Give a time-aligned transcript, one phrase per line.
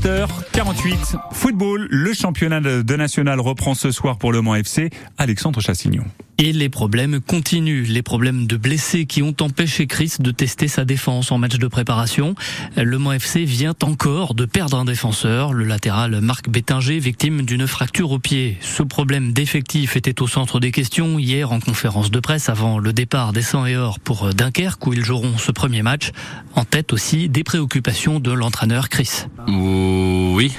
[0.00, 1.16] 7h48.
[1.32, 4.90] Football, le championnat de national reprend ce soir pour le Mans FC.
[5.18, 6.04] Alexandre Chassignon.
[6.42, 7.84] Et les problèmes continuent.
[7.86, 11.66] Les problèmes de blessés qui ont empêché Chris de tester sa défense en match de
[11.66, 12.34] préparation.
[12.78, 17.66] Le Mans FC vient encore de perdre un défenseur, le latéral Marc Bétinger, victime d'une
[17.66, 18.56] fracture au pied.
[18.62, 22.94] Ce problème d'effectif était au centre des questions hier en conférence de presse avant le
[22.94, 26.10] départ des 100 et or pour Dunkerque où ils joueront ce premier match.
[26.54, 29.26] En tête aussi des préoccupations de l'entraîneur Chris.
[29.46, 30.54] Oui,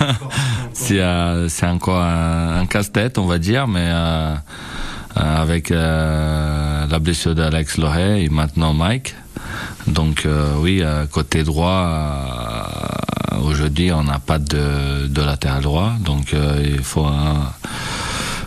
[0.72, 3.88] c'est euh, encore un, casse-tête on va dire, mais...
[3.90, 4.34] Euh,
[5.42, 9.14] avec euh, la blessure d'Alex Loret et maintenant Mike.
[9.86, 12.68] Donc euh, oui, côté droit,
[13.44, 17.06] aujourd'hui on n'a pas de, latéral droit, donc il faut,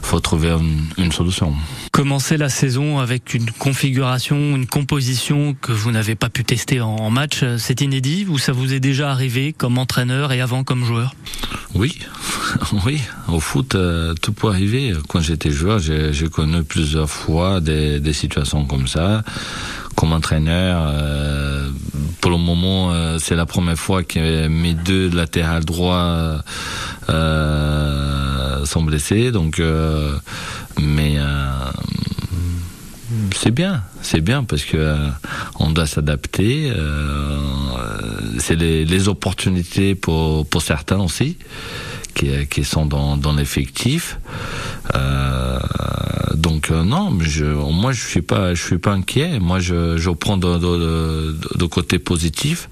[0.02, 0.56] faut trouver
[0.98, 1.54] une solution.
[1.92, 7.10] Commencer la saison avec une configuration, une composition que vous n'avez pas pu tester en
[7.10, 11.14] match, c'est inédit ou ça vous est déjà arrivé comme entraîneur et avant comme joueur?
[11.76, 12.00] Oui,
[12.86, 13.02] oui.
[13.28, 14.94] Au foot, euh, tout peut arriver.
[15.10, 19.24] Quand j'étais joueur, j'ai connu plusieurs fois des, situations comme ça.
[19.96, 21.70] Comme entraîneur, euh,
[22.22, 26.42] pour le moment, euh, c'est la première fois que mes deux latérales droits
[27.08, 29.32] sont blessés.
[29.32, 29.62] Donc,
[30.82, 31.18] mais
[33.36, 35.10] c'est bien, c'est bien parce que euh,
[35.60, 36.72] on doit s'adapter.
[36.76, 37.40] Euh,
[38.40, 41.38] c'est les, opportunités pour, certains aussi
[42.16, 44.18] qui, qui sont dans, l'effectif.
[44.96, 45.60] Euh,
[46.36, 49.40] donc euh, non, je, moi je suis pas, je suis pas inquiet.
[49.40, 52.70] Moi je, prends de, côté positif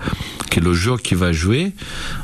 [0.49, 1.73] que le joueur qui va jouer,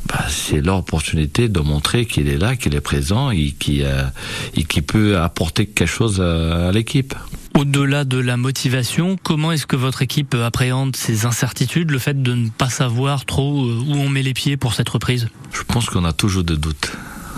[0.07, 5.17] bah, c'est l'opportunité de montrer qu'il est là, qu'il est présent euh, et qui peut
[5.17, 7.13] apporter quelque chose à l'équipe.
[7.59, 12.33] Au-delà de la motivation, comment est-ce que votre équipe appréhende ces incertitudes, le fait de
[12.33, 15.27] ne pas savoir trop euh, où on met les pieds pour cette reprise?
[15.51, 16.93] Je pense qu'on a toujours des doutes.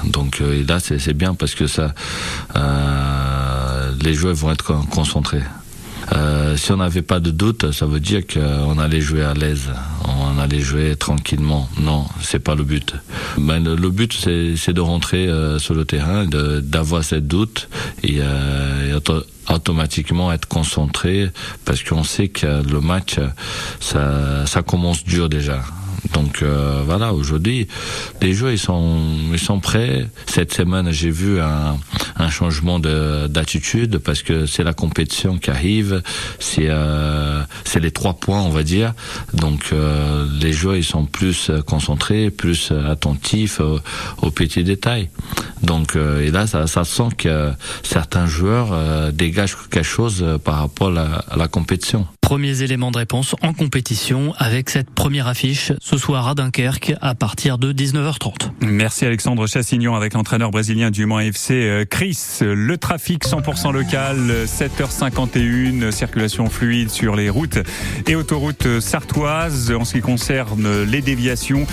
[0.06, 1.96] Donc euh, là, c'est bien parce que ça,
[2.56, 5.42] euh, les joueurs vont être concentrés.
[6.56, 9.72] Si on n'avait pas de doute, ça veut dire qu'on allait jouer à l'aise,
[10.34, 11.68] on allait jouer tranquillement.
[11.80, 12.96] Non, c'est pas le but.
[13.38, 17.69] Ben, le, but, c'est de rentrer euh, sur le terrain, d'avoir cette doute
[18.03, 19.00] et, euh,
[19.50, 21.30] automatiquement être concentré
[21.66, 23.16] parce qu'on sait que le match,
[23.80, 25.62] ça, ça commence dur déjà.
[26.14, 27.68] Donc euh, voilà, aujourd'hui,
[28.22, 29.00] les joueurs ils sont
[29.31, 30.08] ils sont prêts.
[30.25, 31.78] Cette semaine, j'ai vu un,
[32.22, 36.02] un changement d'attitude parce que c'est la compétition qui arrive,
[36.40, 38.94] c'est euh, c'est les trois points, on va dire.
[39.34, 45.10] Donc euh, les joueurs ils sont plus concentrés, plus attentifs aux, petits détails.
[45.64, 47.52] Donc et là, ça, ça sent que
[47.84, 53.52] certains joueurs dégagent quelque chose par rapport à la compétition premiers éléments de réponse en
[53.52, 58.52] compétition avec cette première affiche ce soir à Dunkerque à partir de 19h30.
[58.62, 62.38] Merci Alexandre Chassignon avec l'entraîneur brésilien du Mans FC euh, Chris.
[62.40, 67.59] Le trafic 100% local, 7h51, circulation fluide sur les routes
[68.08, 71.68] et autoroutes sartoises en ce qui concerne les déviations.